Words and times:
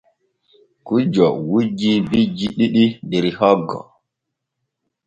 Gujjo 0.87 1.27
wujji 1.49 1.91
bijji 2.09 2.47
ɗiɗi 2.57 2.85
der 3.09 3.25
hoggo. 3.39 3.79